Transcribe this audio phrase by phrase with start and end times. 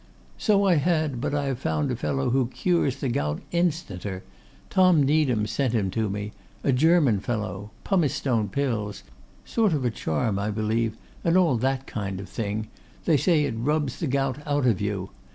[0.39, 4.23] 'So I had; but I have found out a fellow who cures the gout instanter.
[4.71, 6.31] Tom Needham sent him to me.
[6.63, 7.69] A German fellow.
[7.83, 9.03] Pumicestone pills;
[9.45, 12.65] sort of a charm, I believe, and all that kind of thing:
[13.05, 15.11] they say it rubs the gout out of you.